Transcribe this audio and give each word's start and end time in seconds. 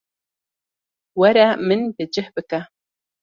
Were 1.19 1.45
min 1.67 1.81
bi 1.95 2.03
cih 2.13 2.27
bike. 2.35 2.59